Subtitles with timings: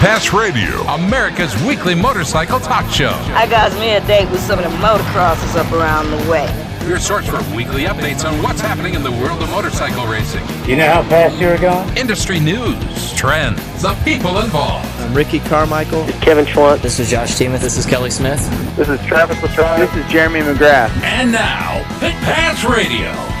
[0.00, 3.12] Pass Radio, America's weekly motorcycle talk show.
[3.32, 6.46] I got me a date with some of the motocrossers up around the way.
[6.86, 10.46] Your source for weekly updates on what's happening in the world of motorcycle racing.
[10.68, 11.96] You know how fast you're going?
[11.96, 14.86] Industry news, trends, the people involved.
[15.00, 16.04] I'm Ricky Carmichael.
[16.04, 16.82] This is Kevin Schwantz.
[16.82, 17.62] This is Josh Teemuth.
[17.62, 18.38] This is Kelly Smith.
[18.76, 19.78] This is Travis Latrobe.
[19.78, 20.90] This is Jeremy McGrath.
[21.02, 23.35] And now, Pit Pass Radio.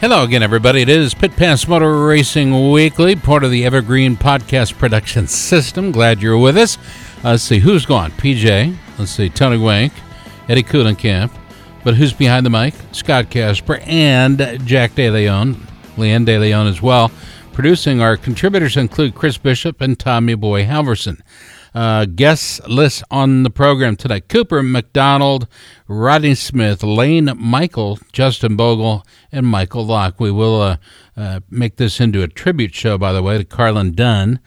[0.00, 0.82] Hello again, everybody.
[0.82, 5.90] It is Pit Pass Motor Racing Weekly, part of the Evergreen Podcast Production System.
[5.90, 6.76] Glad you're with us.
[7.24, 8.10] Uh, let's see who's gone.
[8.12, 8.76] PJ.
[8.98, 9.94] Let's see Tony Wank,
[10.50, 11.30] Eddie Kuhlenkamp.
[11.82, 12.74] But who's behind the mic?
[12.92, 15.54] Scott Casper and Jack DeLeon,
[15.96, 17.10] Leanne DeLeon as well.
[17.54, 21.22] Producing our contributors include Chris Bishop and Tommy Boy Halverson.
[21.76, 25.46] Uh, guest list on the program tonight Cooper McDonald,
[25.86, 30.18] Rodney Smith, Lane Michael, Justin Bogle, and Michael Locke.
[30.18, 30.76] We will uh,
[31.18, 34.40] uh, make this into a tribute show, by the way, to Carlin Dunn.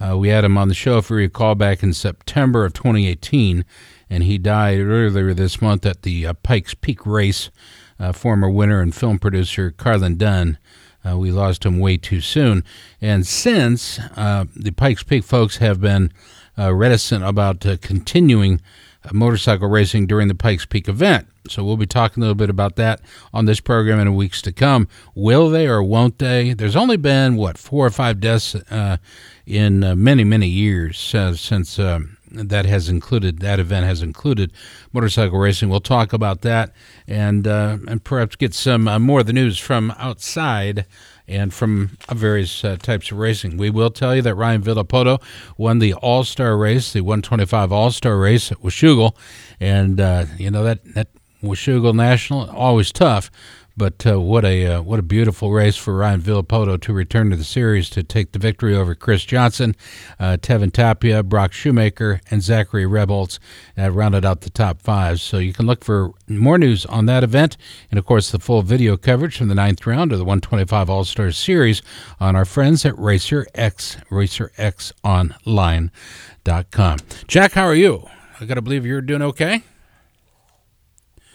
[0.00, 3.64] Uh, we had him on the show, if you recall, back in September of 2018,
[4.10, 7.50] and he died earlier this month at the uh, Pikes Peak race.
[8.00, 10.58] Uh, former winner and film producer Carlin Dunn.
[11.14, 12.64] we lost him way too soon.
[13.00, 16.10] And since the Pikes Peak folks have been uh,
[16.58, 18.60] reticent about uh, continuing
[19.04, 21.26] uh, motorcycle racing during the Pikes Peak event.
[21.48, 23.00] So we'll be talking a little bit about that
[23.34, 24.86] on this program in weeks to come.
[25.14, 26.54] Will they or won't they?
[26.54, 28.98] There's only been what four or five deaths uh,
[29.44, 34.52] in uh, many many years uh, since um, that has included that event has included
[34.92, 35.68] motorcycle racing.
[35.68, 36.72] We'll talk about that
[37.08, 40.86] and and perhaps get some more of the news from outside
[41.32, 43.56] and from various uh, types of racing.
[43.56, 45.22] We will tell you that Ryan Villopoto
[45.56, 49.16] won the All Star race, the 125 All Star race at Washougal,
[49.58, 51.08] and uh, you know that that
[51.42, 53.30] Washougal National always tough.
[53.76, 57.36] But uh, what a uh, what a beautiful race for Ryan Villopoto to return to
[57.36, 59.74] the series to take the victory over Chris Johnson,
[60.20, 63.38] uh, Tevin Tapia, Brock Shoemaker, and Zachary Rebholz
[63.78, 65.20] uh, rounded out the top five.
[65.20, 67.56] So you can look for more news on that event
[67.90, 71.04] and of course the full video coverage from the ninth round of the 125 All
[71.04, 71.82] Stars Series
[72.20, 76.98] on our friends at Racer X RacerXOnline.com.
[77.26, 78.06] Jack, how are you?
[78.40, 79.62] I got to believe you're doing okay.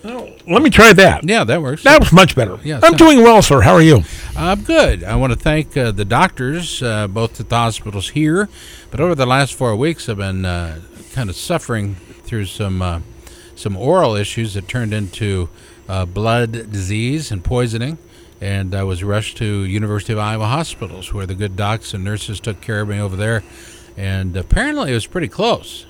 [0.10, 1.28] Oh, let me try that.
[1.28, 1.84] Yeah, that works.
[1.84, 2.58] That was much better.
[2.64, 3.60] Yeah, I'm doing well, sir.
[3.62, 4.04] How are you?
[4.38, 5.04] I'm good.
[5.04, 8.48] I want to thank uh, the doctors, uh, both at the hospitals here,
[8.90, 10.80] but over the last four weeks, I've been uh,
[11.12, 13.02] kind of suffering through some uh,
[13.56, 15.50] some oral issues that turned into
[15.90, 17.98] uh, blood disease and poisoning.
[18.40, 22.40] And I was rushed to University of Iowa hospitals, where the good docs and nurses
[22.40, 23.44] took care of me over there.
[23.98, 25.88] And apparently, it was pretty close.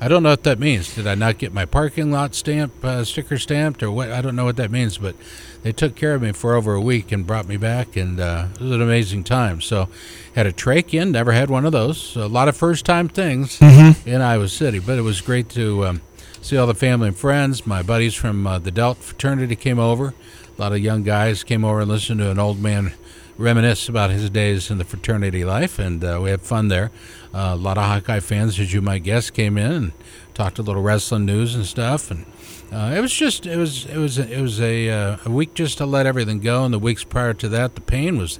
[0.00, 0.94] I don't know what that means.
[0.94, 4.10] Did I not get my parking lot stamp uh, sticker stamped or what?
[4.10, 5.14] I don't know what that means, but
[5.62, 8.48] they took care of me for over a week and brought me back, and uh,
[8.54, 9.60] it was an amazing time.
[9.60, 9.88] So,
[10.34, 12.16] had a trach in, never had one of those.
[12.16, 14.08] A lot of first time things mm-hmm.
[14.08, 16.02] in Iowa City, but it was great to um,
[16.40, 17.66] see all the family and friends.
[17.66, 20.14] My buddies from uh, the Delta fraternity came over.
[20.58, 22.92] A lot of young guys came over and listened to an old man
[23.38, 26.90] reminisce about his days in the fraternity life, and uh, we had fun there.
[27.34, 29.92] Uh, a lot of Hawkeye fans, as you might guess, came in and
[30.34, 32.26] talked a little wrestling news and stuff, and
[32.72, 35.78] uh, it was just it was it was it was a uh, a week just
[35.78, 36.64] to let everything go.
[36.64, 38.38] And the weeks prior to that, the pain was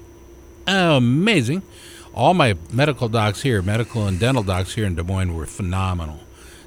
[0.67, 1.63] amazing.
[2.15, 6.21] All my medical docs here, medical and dental docs here in Des Moines, were phenomenal.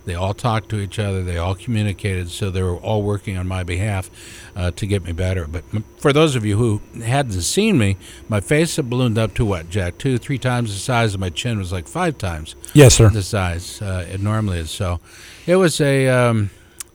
[0.06, 1.24] They all talked to each other.
[1.24, 4.10] They all communicated, so they were all working on my behalf
[4.56, 5.48] uh, to get me better.
[5.48, 5.64] But
[5.98, 7.98] for those of you who hadn't seen me,
[8.30, 9.98] my face had ballooned up to what, Jack?
[9.98, 12.56] Two, three times the size of my chin was like five times.
[12.74, 13.10] Yes, sir.
[13.10, 14.72] The size uh, it normally is.
[14.72, 15.00] So
[15.48, 16.52] it was a um,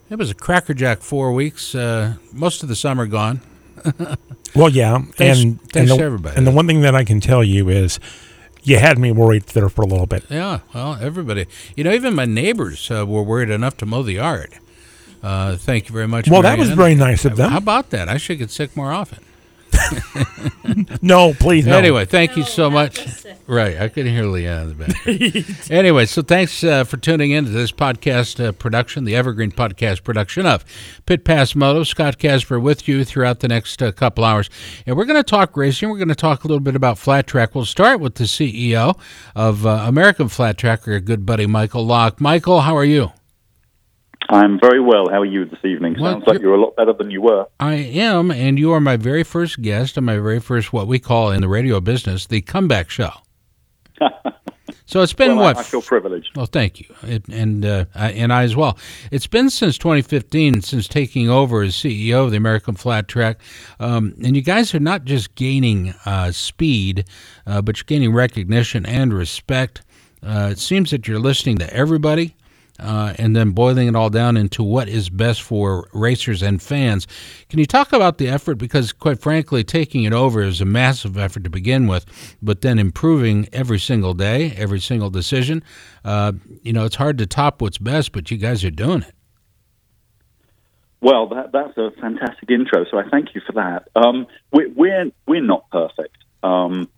[0.08, 1.74] it was a crackerjack four weeks.
[1.74, 3.40] Uh, most of the summer gone.
[4.54, 6.36] well, yeah, thanks, and thanks and the, everybody.
[6.36, 7.98] And the one thing that I can tell you is
[8.62, 10.24] you had me worried there for a little bit.
[10.28, 11.46] Yeah, well, everybody.
[11.76, 14.54] You know, even my neighbors uh, were worried enough to mow the yard.
[15.22, 16.30] Uh, thank you very much.
[16.30, 17.50] Well, that was very nice of them.
[17.50, 18.08] How about that?
[18.08, 19.22] I should get sick more often.
[21.02, 21.66] no, please.
[21.66, 21.76] No.
[21.76, 23.24] Anyway, thank you so much.
[23.46, 25.70] Right, I couldn't hear Leanne in the back.
[25.70, 30.04] anyway, so thanks uh, for tuning in to this podcast uh, production, the Evergreen podcast
[30.04, 30.64] production of
[31.06, 31.82] Pit Pass Moto.
[31.82, 34.48] Scott Casper with you throughout the next uh, couple hours,
[34.86, 35.88] and we're going to talk racing.
[35.88, 37.54] We're going to talk a little bit about flat track.
[37.54, 38.98] We'll start with the CEO
[39.34, 42.20] of uh, American Flat Track, our good buddy Michael Locke.
[42.20, 43.12] Michael, how are you?
[44.30, 45.08] I'm very well.
[45.10, 45.96] How are you this evening?
[45.98, 47.46] Sounds like you're a lot better than you were.
[47.58, 51.00] I am, and you are my very first guest and my very first, what we
[51.00, 53.10] call in the radio business, the comeback show.
[54.86, 55.56] so it's been well, what?
[55.56, 56.36] I, I feel privileged.
[56.36, 58.78] Well, thank you, it, and uh, I, and I as well.
[59.10, 63.40] It's been since 2015 since taking over as CEO of the American Flat Track,
[63.80, 67.04] um, and you guys are not just gaining uh, speed,
[67.48, 69.82] uh, but you're gaining recognition and respect
[70.22, 72.36] Uh, it seems that you're listening to everybody
[72.80, 77.06] uh, and then boiling it all down into what is best for racers and fans.
[77.48, 78.56] Can you talk about the effort?
[78.56, 82.06] Because, quite frankly, taking it over is a massive effort to begin with,
[82.42, 85.62] but then improving every single day, every single decision.
[86.04, 86.32] Uh,
[86.62, 89.14] you know, it's hard to top what's best, but you guys are doing it.
[91.02, 93.88] Well, that, that's a fantastic intro, so I thank you for that.
[93.96, 96.16] Um, we, we're we're not perfect.
[96.42, 96.90] Um,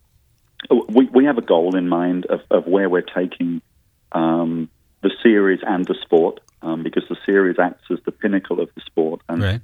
[0.88, 3.62] we we have a goal in mind of, of where we're taking
[4.10, 4.68] um,
[5.02, 8.80] the series and the sport, um, because the series acts as the pinnacle of the
[8.82, 9.20] sport.
[9.28, 9.60] And Right.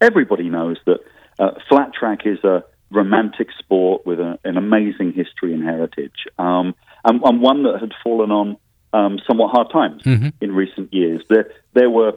[0.00, 1.00] everybody knows that
[1.38, 6.74] uh, flat track is a romantic sport with a, an amazing history and heritage, um,
[7.04, 8.56] and, and one that had fallen on
[8.92, 10.02] um, somewhat hard times
[10.40, 11.22] in recent years.
[11.28, 12.12] There, there were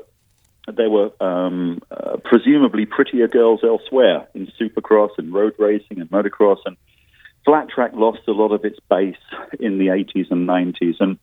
[0.72, 6.60] there were um, uh, presumably prettier girls elsewhere in supercross and road racing and motocross,
[6.66, 6.78] and
[7.44, 9.16] flat track lost a lot of its base
[9.60, 10.98] in the 80s and 90s.
[11.00, 11.18] And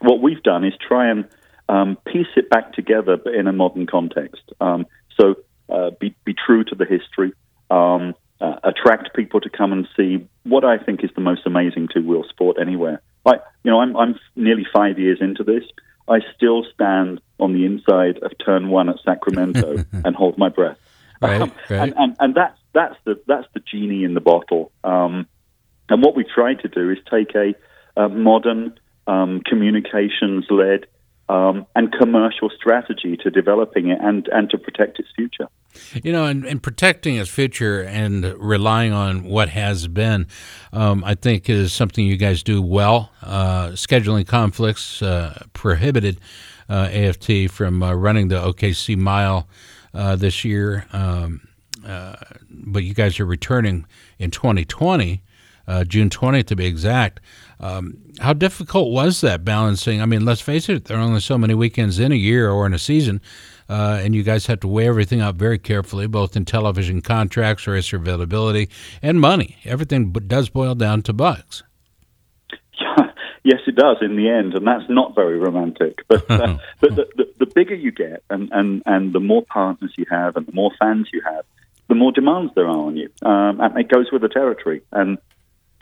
[0.00, 1.24] what we've done is try and
[1.68, 4.42] um, piece it back together, but in a modern context.
[4.60, 4.86] Um,
[5.18, 5.36] so
[5.68, 7.32] uh, be, be true to the history,
[7.70, 11.88] um, uh, attract people to come and see what I think is the most amazing
[11.92, 13.02] two wheel sport anywhere.
[13.24, 15.62] Like, you know, I'm, I'm nearly five years into this.
[16.08, 20.78] I still stand on the inside of turn one at Sacramento and hold my breath.
[21.20, 21.80] Right, Um, right.
[21.82, 24.72] And, and, and that's, that's, the, that's the genie in the bottle.
[24.82, 25.26] Um,
[25.88, 27.54] and what we try to do is take a,
[27.96, 30.86] a modern, um, communications led,
[31.28, 35.46] um, and commercial strategy to developing it and, and to protect its future.
[36.02, 40.26] You know, and, and protecting its future and relying on what has been,
[40.72, 43.12] um, I think, is something you guys do well.
[43.22, 46.20] Uh, scheduling conflicts uh, prohibited
[46.68, 49.48] uh, AFT from uh, running the OKC mile
[49.94, 51.46] uh, this year, um,
[51.86, 52.16] uh,
[52.48, 53.86] but you guys are returning
[54.18, 55.22] in 2020,
[55.66, 57.20] uh, June 20th to be exact.
[57.60, 60.00] Um, how difficult was that balancing?
[60.00, 62.64] I mean, let's face it, there are only so many weekends in a year or
[62.64, 63.20] in a season,
[63.68, 67.66] uh, and you guys have to weigh everything out very carefully, both in television contracts,
[67.66, 68.70] racer availability,
[69.02, 69.58] and money.
[69.64, 71.62] Everything b- does boil down to bucks.
[73.44, 76.02] yes, it does in the end, and that's not very romantic.
[76.08, 79.92] But uh, but the, the, the bigger you get, and, and, and the more partners
[79.98, 81.44] you have, and the more fans you have,
[81.88, 84.80] the more demands there are on you, um, and it goes with the territory.
[84.92, 85.18] And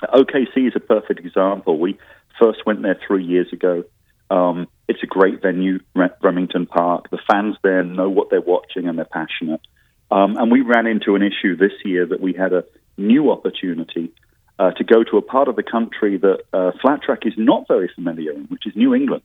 [0.06, 1.78] OKC is a perfect example.
[1.78, 1.98] We
[2.38, 3.84] first went there three years ago.
[4.30, 5.80] Um, it's a great venue,
[6.22, 7.10] Remington Park.
[7.10, 9.60] The fans there know what they're watching and they're passionate.
[10.10, 12.64] Um, and we ran into an issue this year that we had a
[12.96, 14.12] new opportunity
[14.58, 17.68] uh, to go to a part of the country that uh, flat track is not
[17.68, 19.22] very familiar in, which is New England.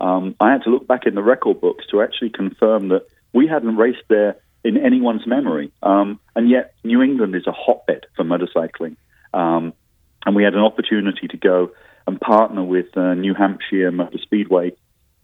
[0.00, 3.46] Um, I had to look back in the record books to actually confirm that we
[3.46, 5.72] hadn't raced there in anyone's memory.
[5.82, 8.96] Um, and yet, New England is a hotbed for motorcycling.
[9.34, 9.74] Um,
[10.26, 11.70] and we had an opportunity to go
[12.06, 14.72] and partner with uh, New Hampshire Motor Speedway,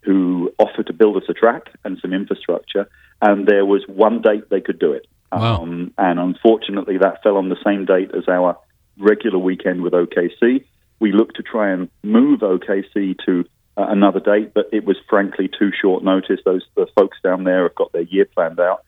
[0.02, 2.88] who offered to build us a track and some infrastructure.
[3.20, 5.06] And there was one date they could do it.
[5.32, 5.62] Wow.
[5.62, 8.58] Um, and unfortunately, that fell on the same date as our
[8.98, 10.64] regular weekend with OKC.
[11.00, 13.44] We looked to try and move OKC to
[13.76, 16.40] uh, another date, but it was frankly too short notice.
[16.44, 18.84] Those the folks down there have got their year planned out.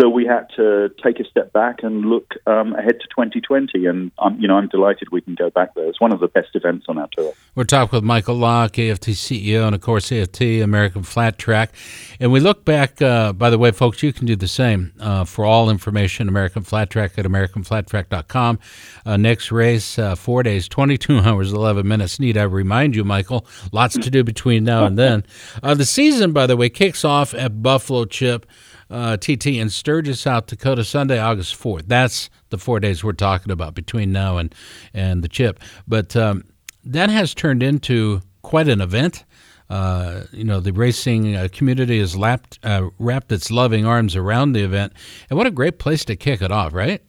[0.00, 4.12] So we had to take a step back and look um, ahead to 2020, and
[4.20, 5.86] um, you know I'm delighted we can go back there.
[5.86, 7.32] It's one of the best events on our tour.
[7.56, 11.72] We're talking with Michael Locke, AFT CEO, and of course AFT, American Flat Track.
[12.20, 14.92] And we look back, uh, by the way, folks, you can do the same.
[15.00, 18.60] Uh, for all information, American Flat Track at AmericanFlatTrack.com.
[19.04, 22.20] Uh, next race, uh, four days, 22 hours, 11 minutes.
[22.20, 25.24] Need I remind you, Michael, lots to do between now and then.
[25.60, 28.46] Uh, the season, by the way, kicks off at Buffalo Chip.
[28.90, 31.84] Uh, TT in Sturgis, South Dakota, Sunday, August 4th.
[31.86, 34.54] That's the four days we're talking about between now and,
[34.94, 35.60] and the chip.
[35.86, 36.44] But um,
[36.84, 39.24] that has turned into quite an event.
[39.68, 44.52] Uh, you know, the racing uh, community has lapped, uh, wrapped its loving arms around
[44.52, 44.94] the event.
[45.28, 47.02] And what a great place to kick it off, right?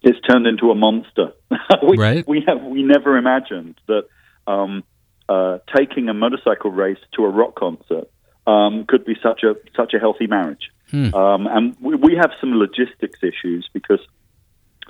[0.00, 1.32] It's turned into a monster.
[1.86, 2.26] we, Right.
[2.26, 4.04] we have we never imagined that
[4.46, 4.84] um,
[5.28, 8.08] uh, taking a motorcycle race to a rock concert
[8.46, 10.70] um, could be such a such a healthy marriage.
[10.92, 14.00] Um, and we, we have some logistics issues because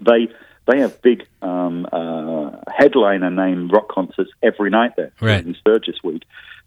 [0.04, 0.28] they
[0.66, 5.44] they have big um, uh, headliner name rock concerts every night there Right.
[5.46, 6.22] in Sturgis Week.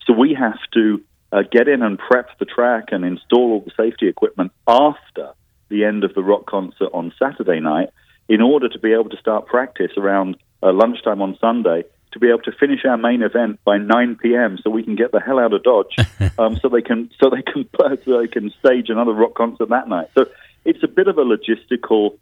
[0.06, 3.72] So we have to uh, get in and prep the track and install all the
[3.78, 5.34] safety equipment after
[5.68, 7.90] the end of the rock concert on Saturday night
[8.28, 12.30] in order to be able to start practice around uh, lunchtime on Sunday to be
[12.30, 14.58] able to finish our main event by 9 p.m.
[14.64, 15.96] so we can get the hell out of Dodge
[16.40, 17.70] um, so they can so they can
[18.06, 20.10] so they can stage another rock concert that night.
[20.16, 20.26] So
[20.66, 22.18] it's a bit of a logistical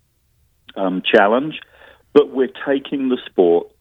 [0.75, 1.59] um, challenge,
[2.13, 3.71] but we're taking the sport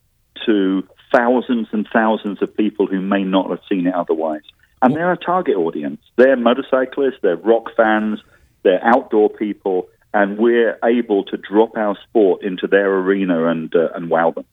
[0.47, 4.43] to thousands and thousands of people who may not have seen it otherwise.
[4.83, 6.01] And they're a target audience.
[6.17, 8.21] They're motorcyclists, they're rock fans,
[8.63, 13.91] they're outdoor people, and we're able to drop our sport into their arena and uh,
[13.95, 14.47] and wow them.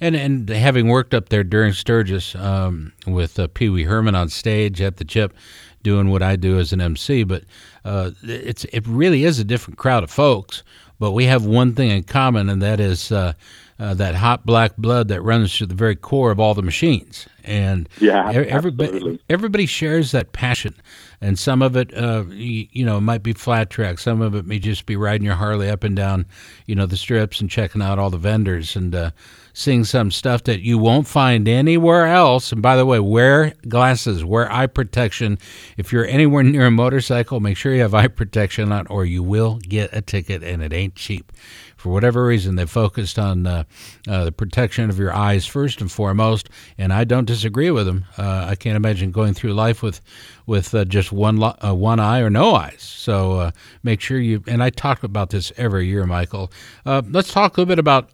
[0.00, 4.30] And and having worked up there during Sturgis um, with uh, Pee Wee Herman on
[4.30, 5.34] stage at the Chip,
[5.82, 7.44] doing what I do as an MC, but
[7.84, 10.62] uh, it's it really is a different crowd of folks.
[11.00, 13.10] But we have one thing in common, and that is.
[13.10, 13.32] Uh,
[13.80, 17.26] uh, that hot black blood that runs to the very core of all the machines,
[17.44, 19.20] and Yeah, everybody absolutely.
[19.30, 20.74] everybody shares that passion,
[21.22, 23.98] and some of it, uh, you, you know, might be flat track.
[23.98, 26.26] Some of it may just be riding your Harley up and down,
[26.66, 29.10] you know, the strips and checking out all the vendors and uh,
[29.52, 32.52] seeing some stuff that you won't find anywhere else.
[32.52, 35.38] And by the way, wear glasses, wear eye protection.
[35.76, 39.22] If you're anywhere near a motorcycle, make sure you have eye protection on, or you
[39.22, 41.32] will get a ticket, and it ain't cheap
[41.80, 43.64] for whatever reason, they focused on uh,
[44.06, 46.50] uh, the protection of your eyes first and foremost.
[46.76, 48.04] And I don't disagree with them.
[48.18, 50.02] Uh, I can't imagine going through life with
[50.44, 52.82] with uh, just one lo- uh, one eye or no eyes.
[52.82, 53.50] So
[53.82, 54.44] make sure you.
[54.46, 56.52] And I talk about this every year, Michael.
[56.84, 58.10] let's talk a little bit about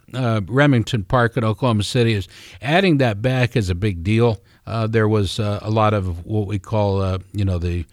[0.48, 2.12] Remington Park in Oklahoma City.
[2.12, 2.28] Is
[2.62, 4.40] adding that back is a big deal.
[4.64, 7.84] there was a lot of what we call, you know, the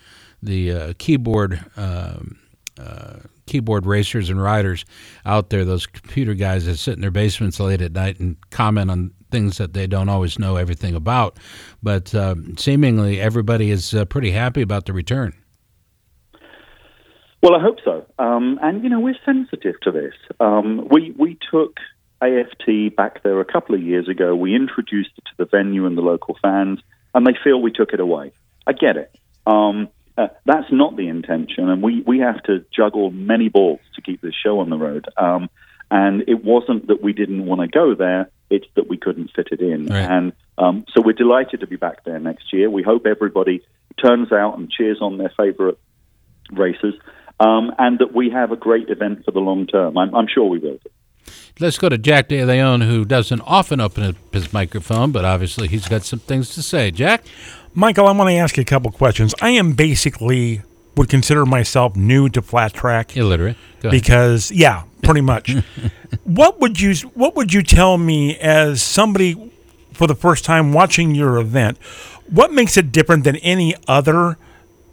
[0.43, 1.65] the keyboard.
[1.75, 2.37] Um,
[2.79, 4.85] uh, keyboard racers and riders
[5.25, 8.89] out there, those computer guys that sit in their basements late at night and comment
[8.89, 11.37] on things that they don't always know everything about.
[11.81, 15.33] But uh, seemingly everybody is uh, pretty happy about the return.
[17.41, 18.05] Well, I hope so.
[18.17, 20.13] Um, and, you know, we're sensitive to this.
[20.39, 21.77] Um, we, we took
[22.21, 24.33] AFT back there a couple of years ago.
[24.33, 26.79] We introduced it to the venue and the local fans,
[27.13, 28.31] and they feel we took it away.
[28.65, 29.13] I get it.
[29.45, 34.01] Um, uh, that's not the intention, and we, we have to juggle many balls to
[34.01, 35.07] keep this show on the road.
[35.17, 35.49] Um,
[35.89, 39.47] and it wasn't that we didn't want to go there; it's that we couldn't fit
[39.51, 39.87] it in.
[39.87, 40.09] Right.
[40.09, 42.69] And um, so we're delighted to be back there next year.
[42.69, 43.63] We hope everybody
[44.03, 45.79] turns out and cheers on their favorite
[46.51, 46.95] racers,
[47.39, 49.97] um, and that we have a great event for the long term.
[49.97, 50.79] I'm, I'm sure we will.
[51.59, 55.67] Let's go to Jack De Leon, who doesn't often open up his microphone, but obviously
[55.67, 56.89] he's got some things to say.
[56.89, 57.23] Jack?
[57.75, 59.35] Michael, I want to ask you a couple questions.
[59.39, 60.61] I am basically
[60.95, 63.55] would consider myself new to flat track Illiterate.
[63.81, 64.01] Go ahead.
[64.01, 65.51] because yeah, pretty much.
[66.23, 69.51] what would you what would you tell me as somebody
[69.91, 71.77] for the first time watching your event?
[72.29, 74.37] What makes it different than any other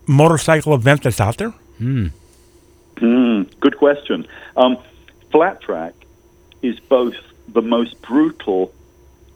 [0.07, 1.55] motorcycle event that's out there?
[1.81, 4.27] Mm, good question.
[4.57, 4.77] Um,
[5.31, 5.95] flat track
[6.63, 7.17] is both
[7.49, 8.73] the most brutal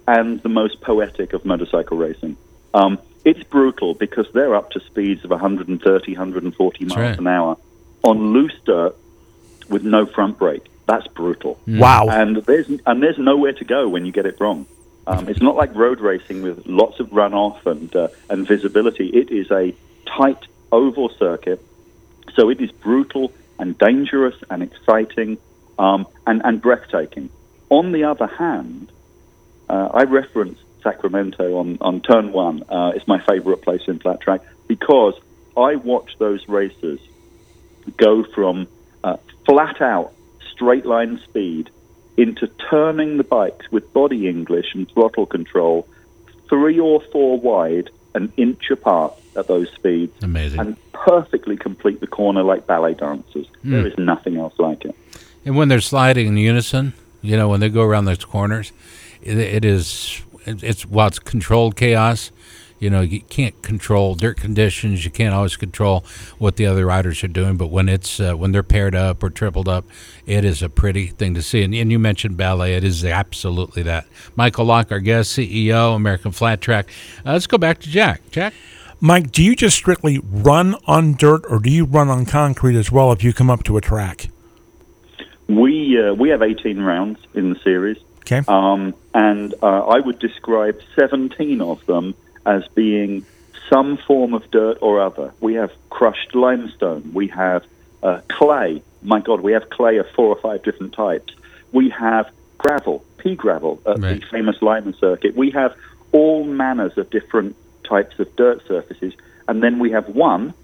[0.06, 2.36] and the most poetic of motorcycle racing.
[2.72, 7.18] Um, it's brutal because they're up to speeds of 130, 140 miles right.
[7.18, 7.56] an hour
[8.02, 8.94] on loose dirt
[9.68, 10.66] with no front brake.
[10.86, 11.58] That's brutal.
[11.66, 12.08] Wow.
[12.10, 14.66] And there's and there's nowhere to go when you get it wrong.
[15.06, 19.08] Um, it's not like road racing with lots of runoff and uh, and visibility.
[19.08, 19.74] It is a
[20.06, 21.64] tight oval circuit,
[22.34, 25.38] so it is brutal and dangerous and exciting
[25.78, 27.30] um, and and breathtaking.
[27.70, 28.90] On the other hand,
[29.68, 32.62] uh, I referenced Sacramento on, on turn one.
[32.68, 35.14] Uh, it's my favorite place in flat track because
[35.56, 37.00] I watch those racers
[37.96, 38.68] go from
[39.02, 39.16] uh,
[39.46, 40.12] flat out
[40.52, 41.70] straight line speed
[42.16, 45.88] into turning the bikes with body English and throttle control
[46.48, 50.60] three or four wide, an inch apart at those speeds, Amazing.
[50.60, 53.46] and perfectly complete the corner like ballet dancers.
[53.64, 54.94] There is nothing else like it.
[55.44, 58.72] And when they're sliding in unison, you know, when they go around those corners,
[59.22, 62.30] it, it is it- it's while it's controlled chaos.
[62.80, 65.04] You know, you can't control dirt conditions.
[65.06, 66.04] You can't always control
[66.38, 67.56] what the other riders are doing.
[67.56, 69.86] But when it's uh, when they're paired up or tripled up,
[70.26, 71.62] it is a pretty thing to see.
[71.62, 74.06] And, and you mentioned ballet; it is absolutely that.
[74.36, 76.90] Michael Locke, our guest, CEO, American Flat Track.
[77.24, 78.20] Uh, let's go back to Jack.
[78.30, 78.52] Jack.
[79.00, 82.90] Mike, do you just strictly run on dirt or do you run on concrete as
[82.92, 84.28] well if you come up to a track?
[85.48, 87.98] We uh, we have 18 rounds in the series.
[88.20, 88.42] Okay.
[88.48, 92.14] Um, and uh, I would describe 17 of them
[92.46, 93.26] as being
[93.68, 95.32] some form of dirt or other.
[95.40, 97.10] We have crushed limestone.
[97.12, 97.64] We have
[98.02, 98.82] uh, clay.
[99.02, 101.34] My God, we have clay of four or five different types.
[101.72, 104.20] We have gravel, pea gravel at Right.
[104.20, 105.34] the famous Lima circuit.
[105.36, 105.74] We have
[106.12, 109.12] all manners of different types of dirt surfaces.
[109.48, 110.54] And then we have one,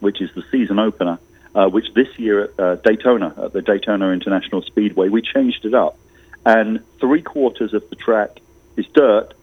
[0.00, 1.18] which is the season opener,
[1.54, 5.74] uh, which this year at uh, Daytona, at the Daytona International Speedway, we changed it
[5.74, 5.98] up.
[6.44, 8.40] And three quarters of the track
[8.76, 9.34] is dirt,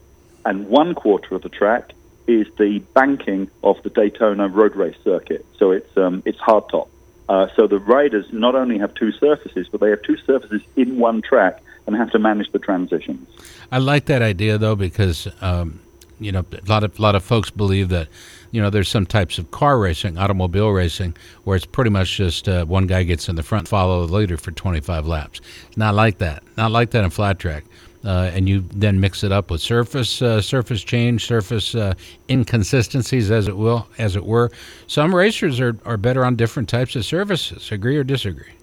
[0.45, 1.91] and one quarter of the track
[2.27, 5.45] is the banking of the Daytona road race circuit.
[5.57, 6.89] So it's um, it's hardtop.
[7.27, 10.97] Uh, so the riders not only have two surfaces, but they have two surfaces in
[10.97, 13.27] one track, and have to manage the transitions.
[13.71, 15.79] I like that idea though because um,
[16.19, 18.07] you know a lot of a lot of folks believe that
[18.51, 22.47] you know there's some types of car racing, automobile racing, where it's pretty much just
[22.47, 25.41] uh, one guy gets in the front, follow the leader for 25 laps.
[25.75, 26.43] Not like that.
[26.57, 27.65] Not like that in flat track.
[28.03, 31.93] Uh, and you then mix it up with surface uh, surface change, surface uh,
[32.29, 34.49] inconsistencies, as it will, as it were.
[34.87, 37.73] Some racers are, are better on different types of surfaces.
[37.73, 38.53] Agree or disagree?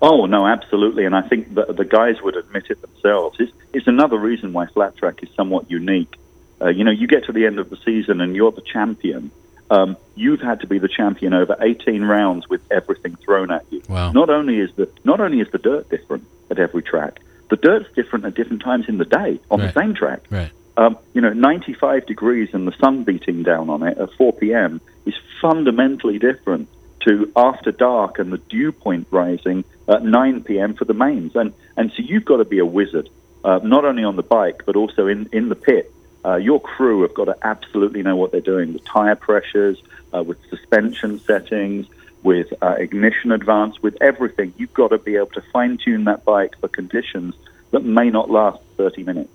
[0.00, 3.36] Oh no, absolutely, and I think the, the guys would admit it themselves.
[3.38, 6.16] It's, it's another reason why flat track is somewhat unique.
[6.62, 9.30] Uh, you know, you get to the end of the season and you're the champion.
[9.70, 13.82] Um, you've had to be the champion over 18 rounds with everything thrown at you.
[13.88, 14.12] Wow.
[14.12, 17.88] Not only is the not only is the dirt different at every track, the dirt's
[17.94, 19.72] different at different times in the day on Right.
[19.72, 20.20] the same track.
[20.30, 20.50] Right.
[20.76, 24.80] Um, you know, 95 degrees and the sun beating down on it at 4 p.m.
[25.06, 26.68] is fundamentally different
[27.06, 30.74] to after dark and the dew point rising at 9 p.m.
[30.74, 31.34] for the mains.
[31.34, 33.08] And, and so you've got to be a wizard,
[33.44, 35.92] uh, not only on the bike, but also in, in the pit.
[36.24, 39.82] Uh, your crew have got to absolutely know what they're doing with tire pressures,
[40.14, 41.86] uh, with suspension settings,
[42.22, 44.54] with uh, ignition advance, with everything.
[44.56, 47.34] You've got to be able to fine tune that bike for conditions
[47.72, 49.32] that may not last 30 minutes.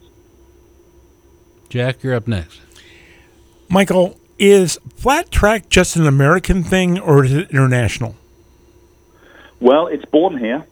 [1.70, 2.62] Jack, you're up next.
[3.68, 8.16] Michael, is flat track just an American thing or is it international?
[9.60, 10.66] Well, it's born here,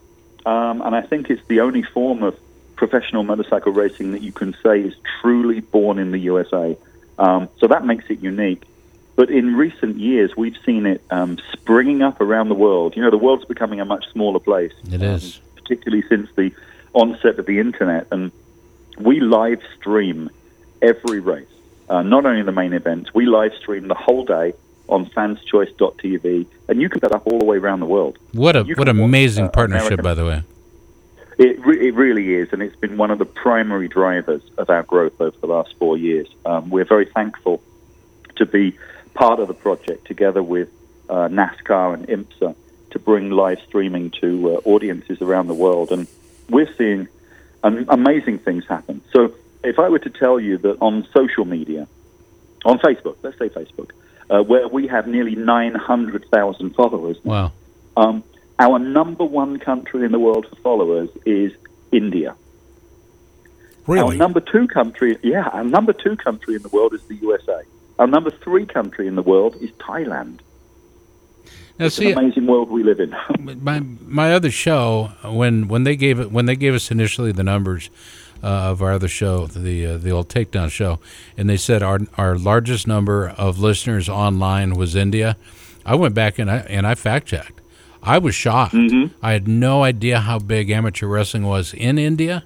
[0.46, 2.38] um, and I think it's the only form of
[2.76, 6.76] professional motorcycle racing that you can say is truly born in the USA.
[7.18, 8.62] Um, so that makes it unique.
[9.16, 12.94] But in recent years, we've seen it um, springing up around the world.
[12.96, 14.72] You know, the world's becoming a much smaller place.
[14.92, 15.40] It is.
[15.54, 16.52] particularly since the
[16.92, 18.06] onset of the internet.
[18.10, 18.30] And
[18.98, 20.28] we live stream
[20.82, 21.48] every race,
[21.88, 23.14] uh, not only the main events.
[23.14, 24.52] We live stream the whole day
[24.88, 28.18] on fanschoice.tv, and you can set up all the way around the world.
[28.32, 30.42] What a what can watch, amazing uh, partnership, American- by the way.
[31.38, 34.82] It, re- it really is, and it's been one of the primary drivers of our
[34.82, 36.28] growth over the last four years.
[36.46, 37.62] Um, we're very thankful
[38.36, 38.76] to be
[39.14, 40.70] part of the project together with
[41.10, 42.54] uh, NASCAR and IMSA
[42.92, 45.92] to bring live streaming to uh, audiences around the world.
[45.92, 46.06] And
[46.48, 47.08] we're seeing
[47.62, 49.02] um, amazing things happen.
[49.12, 51.88] So, if I were to tell you that on social media,
[52.64, 53.90] on Facebook, let's say Facebook,
[54.30, 57.52] uh, where we have nearly 900,000 followers Wow.
[57.96, 58.22] um,
[58.58, 61.52] our number one country in the world for followers is
[61.92, 62.34] India.
[63.86, 64.14] Really?
[64.14, 67.62] Our number two country, yeah, our number two country in the world is the USA.
[67.98, 70.40] Our number three country in the world is Thailand.
[71.78, 73.14] Now, It's see, an amazing world we live in.
[73.62, 77.44] my my other show when when they gave it when they gave us initially the
[77.44, 77.90] numbers
[78.42, 80.98] uh, of our other show the uh, the old takedown show
[81.36, 85.36] and they said our our largest number of listeners online was India
[85.84, 87.60] I went back and I and I fact checked
[88.06, 88.74] I was shocked.
[89.22, 92.44] I had no idea how big amateur wrestling was in India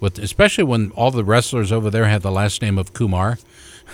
[0.00, 3.38] with especially when all the wrestlers over there had the last name of Kumar.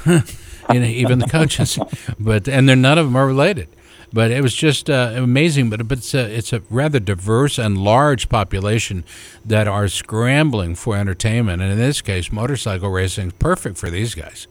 [0.71, 1.79] You know, even the coaches.
[2.21, 3.69] But and they're none of them are related.
[4.13, 5.71] But it was just uh, amazing.
[5.71, 9.05] But, but it's a, it's a rather diverse and large population
[9.47, 14.15] that are scrambling for entertainment, and in this case, motorcycle racing is perfect for these
[14.15, 14.47] guys.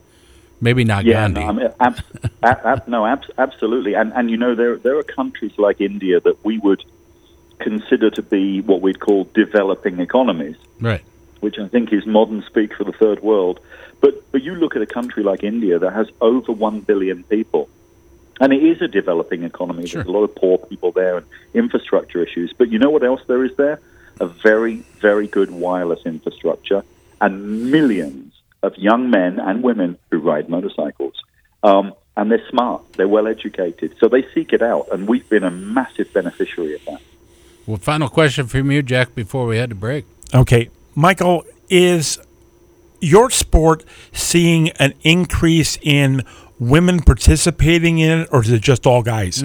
[0.60, 1.42] Maybe not Yeah, Gandhi.
[1.42, 2.00] no, I mean, ab-
[2.44, 3.94] ab- ab- no, ab- absolutely.
[3.94, 6.84] And and you know there there are countries like India that we would
[7.60, 10.56] consider to be what we'd call developing economies.
[10.80, 11.02] right.
[11.40, 13.60] which I think is modern speak for the third world.
[14.02, 17.70] But but you look at a country like India that has over one billion people,
[18.40, 19.86] and it is a developing economy.
[19.86, 20.02] Sure.
[20.04, 22.54] There's a lot of poor people there and infrastructure issues.
[22.58, 23.80] But you know what else there is there?
[24.20, 26.84] A very very good wireless infrastructure
[27.22, 28.27] and millions
[28.68, 31.16] of young men and women who ride motorcycles.
[31.64, 35.44] Um, and they're smart, they're well educated, so they seek it out, and we've been
[35.44, 37.02] a massive beneficiary of that.
[37.68, 40.06] Well, final question from you, Jack, before we had to break.
[40.34, 42.20] Okay, Michael, is
[43.02, 46.24] your sport seeing an increase in
[46.60, 49.44] women participating in it, or is it just all guys?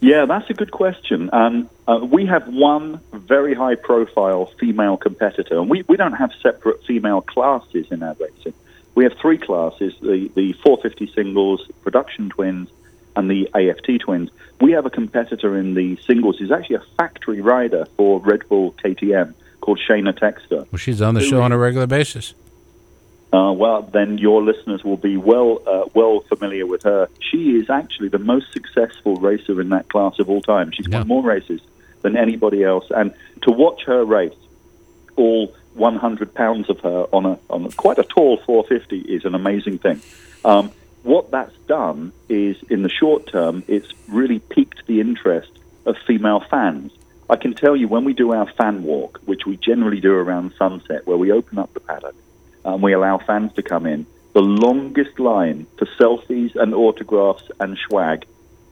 [0.00, 1.30] Yeah, that's a good question.
[1.32, 6.30] Um, uh, we have one very high profile female competitor, and we, we don't have
[6.40, 8.54] separate female classes in our racing.
[8.94, 12.68] We have three classes the, the 450 singles, production twins,
[13.16, 14.30] and the AFT twins.
[14.60, 18.72] We have a competitor in the singles who's actually a factory rider for Red Bull
[18.84, 20.70] KTM called Shayna Texter.
[20.70, 22.34] Well, she's on the show on a regular basis.
[23.32, 27.08] Uh, well, then your listeners will be well uh, well familiar with her.
[27.18, 30.70] She is actually the most successful racer in that class of all time.
[30.70, 30.98] She's Yeah.
[30.98, 31.62] won more races
[32.02, 34.34] than anybody else, and to watch her race,
[35.16, 39.34] all 100 pounds of her on a on a, quite a tall 450 is an
[39.34, 40.00] amazing thing.
[40.44, 40.70] Um,
[41.02, 45.50] what that's done is, in the short term, it's really piqued the interest
[45.84, 46.92] of female fans
[47.32, 50.52] I can tell you when we do our fan walk, which we generally do around
[50.58, 52.14] sunset, where we open up the paddock
[52.62, 57.78] and we allow fans to come in, the longest line for selfies and autographs and
[57.88, 58.26] swag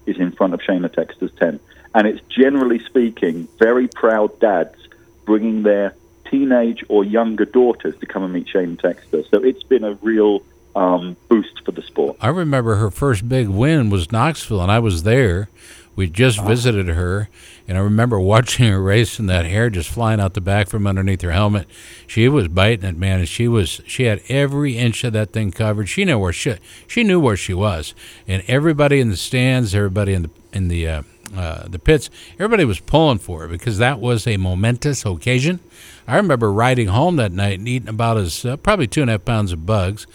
[0.04, 1.62] is in front of Shayna Texter's tent.
[1.94, 4.76] And it's generally speaking very proud dads
[5.24, 5.94] bringing their
[6.30, 9.28] teenage or younger daughters to come and meet Shayna Texter.
[9.30, 10.42] So it's been a real
[10.74, 12.16] um, boost for the sport.
[12.20, 15.48] I remember her first big win was Knoxville, and I was there.
[15.96, 17.28] We just visited her,
[17.68, 20.86] and I remember watching her race and that hair just flying out the back from
[20.86, 21.66] underneath her helmet.
[22.06, 25.50] She was biting it, man, and she was she had every inch of that thing
[25.50, 25.88] covered.
[25.88, 27.94] She knew where she she knew where she was,
[28.26, 31.02] and everybody in the stands, everybody in the in the uh,
[31.36, 35.60] uh, the pits, everybody was pulling for it because that was a momentous occasion.
[36.06, 39.14] I remember riding home that night and eating about as uh, probably two and a
[39.14, 40.06] half pounds of bugs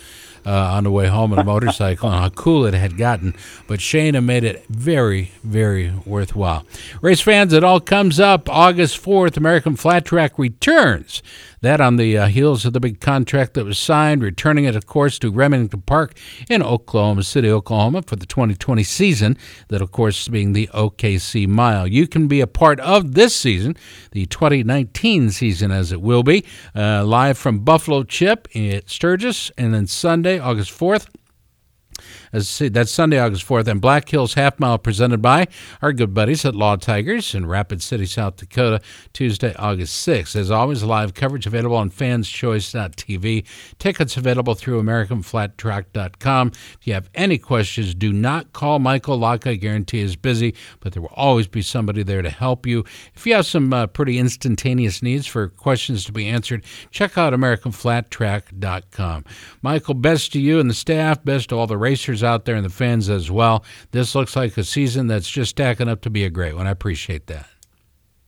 [0.46, 3.36] uh, on the way home on a motorcycle and how cool it had gotten.
[3.68, 6.66] But Shayna made it very, very worthwhile.
[7.02, 9.38] Race fans, it all comes up August 4th.
[9.38, 11.22] American Flat Track returns.
[11.66, 14.86] That on the uh, heels of the big contract that was signed, returning it, of
[14.86, 16.14] course, to Remington Park
[16.48, 19.36] in Oklahoma City, Oklahoma for the 2020 season.
[19.70, 21.88] That, of course, being the OKC Mile.
[21.88, 23.76] You can be a part of this season,
[24.12, 29.74] the 2019 season as it will be, uh, live from Buffalo Chip at Sturgis, and
[29.74, 31.08] then Sunday, August 4th.
[32.36, 35.48] As that's Sunday, August 4th, and Black Hills Half Mile presented by
[35.82, 38.82] our good buddies at Law Tigers in Rapid City, South Dakota,
[39.14, 40.36] Tuesday, August 6th.
[40.36, 43.46] As always, live coverage available on fanschoice.tv.
[43.80, 46.52] Tickets available through AmericanFlatTrack.com.
[46.78, 49.48] If you have any questions, do not call Michael Locke.
[49.48, 52.84] I guarantee is busy, but there will always be somebody there to help you.
[53.14, 57.32] If you have some uh, pretty instantaneous needs for questions to be answered, check out
[57.32, 59.24] AmericanFlatTrack.com.
[59.62, 62.66] Michael, best to you and the staff, best to all the racers out there and
[62.66, 63.64] the fans as well.
[63.92, 66.68] This looks like a season that's just stacking up to be a great one.
[66.68, 67.48] I appreciate that.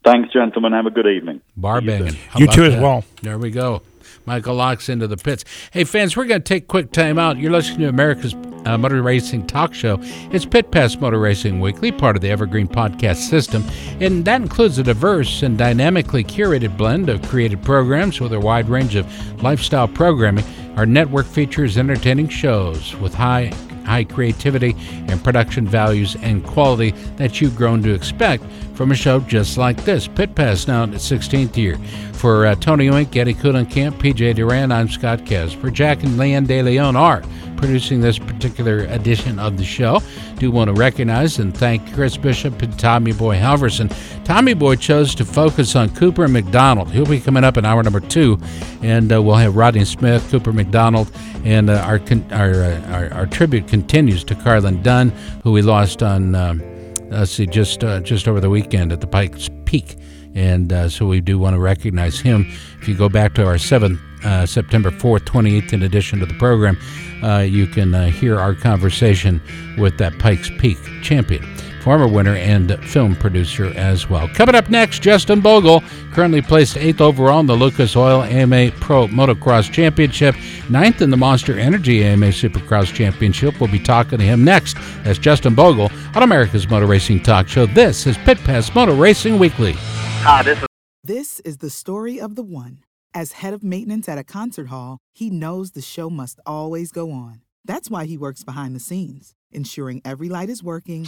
[0.03, 0.71] Thanks, gentlemen.
[0.71, 1.41] Have a good evening.
[1.57, 2.13] Bar banging.
[2.29, 2.81] How You about too as that?
[2.81, 3.03] well.
[3.21, 3.81] There we go.
[4.25, 5.43] Michael locks into the pits.
[5.71, 7.37] Hey, fans, we're going to take a quick time out.
[7.37, 8.33] You're listening to America's
[8.65, 9.99] uh, Motor Racing Talk Show.
[10.31, 13.63] It's Pit Pass Motor Racing Weekly, part of the Evergreen Podcast System,
[14.01, 18.67] and that includes a diverse and dynamically curated blend of created programs with a wide
[18.67, 20.43] range of lifestyle programming.
[20.75, 23.51] Our network features entertaining shows with high
[23.87, 24.75] high creativity
[25.07, 28.43] and production values and quality that you've grown to expect
[28.77, 30.07] from a show just like this.
[30.07, 31.79] Pit Pass now in its 16th year.
[32.13, 35.71] For uh, Tony Oink, Eddie Kuhlenkamp, PJ Duran, I'm Scott Casper.
[35.71, 37.23] Jack and Leanne De Leon are
[37.57, 39.99] producing this particular edition of the show.
[40.37, 43.91] Do want to recognize and thank Chris Bishop and Tommy Boy Halverson.
[44.23, 46.91] Tommy Boy chose to focus on Cooper McDonald.
[46.91, 48.37] He'll be coming up in hour number two,
[48.83, 51.11] and uh, we'll have Rodney Smith, Cooper McDonald,
[51.43, 55.09] and uh, our, con- our, uh, our our tribute continues to Carlin Dunn,
[55.43, 56.35] who we lost on.
[56.35, 56.76] Um,
[57.09, 59.97] let's see, just uh, just over the weekend at the Pikes Peak,
[60.35, 62.45] and uh, so we do want to recognize him.
[62.79, 63.99] If you go back to our seventh.
[64.25, 66.75] Uh, September 4th, 2018 edition of the program,
[67.21, 69.39] uh, you can uh, hear our conversation
[69.77, 71.43] with that Pikes Peak champion,
[71.87, 74.27] former winner and film producer as well.
[74.27, 79.07] Coming up next, Justin Bogle, currently placed eighth overall in the Lucas Oil AMA Pro
[79.07, 80.35] Motocross Championship,
[80.69, 83.57] ninth in the Monster Energy AMA Supercross Championship.
[83.61, 84.75] We'll be talking to him next.
[85.05, 87.65] That's Justin Bogle on America's Motor Racing Talk Show.
[87.67, 89.75] This is Pit Pass Motor Racing Weekly.
[89.77, 90.67] Hi,
[91.05, 92.79] This is the story of the one.
[93.13, 97.11] As head of maintenance at a concert hall, he knows the show must always go
[97.11, 97.43] on.
[97.63, 101.07] That's why he works behind the scenes, ensuring every light is working,